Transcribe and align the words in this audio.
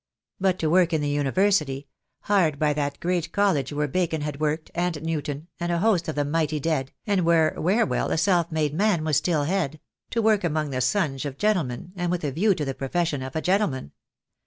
But 0.39 0.57
to 0.57 0.67
work 0.71 0.93
in 0.93 1.01
the 1.01 1.09
University— 1.11 1.87
hard 2.21 2.57
by 2.57 2.73
that 2.73 2.99
great 2.99 3.31
college 3.31 3.71
where 3.71 3.87
Bacon 3.87 4.21
had 4.21 4.39
worked, 4.41 4.71
and 4.73 4.99
Newton, 5.03 5.47
and 5.59 5.71
a 5.71 5.77
host 5.77 6.07
of 6.07 6.15
the 6.15 6.25
mighty 6.25 6.59
dead, 6.59 6.91
and 7.05 7.21
where 7.23 7.53
Whewell, 7.55 8.09
a 8.09 8.17
self 8.17 8.51
made 8.51 8.73
man, 8.73 9.03
was 9.03 9.17
still 9.17 9.43
head— 9.43 9.79
to 10.09 10.19
work 10.19 10.43
among 10.43 10.71
the 10.71 10.81
sons 10.81 11.23
of 11.23 11.37
gentlemen, 11.37 11.91
and 11.95 12.09
with 12.09 12.23
a 12.23 12.31
view 12.31 12.55
to 12.55 12.65
the 12.65 12.73
profession 12.73 13.21
of 13.21 13.35
a 13.35 13.43
gentleman. 13.43 13.91